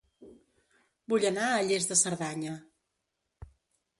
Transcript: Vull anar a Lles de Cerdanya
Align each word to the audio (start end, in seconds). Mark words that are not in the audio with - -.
Vull 1.13 1.27
anar 1.29 1.49
a 1.49 1.59
Lles 1.67 1.87
de 1.91 1.99
Cerdanya 2.01 2.57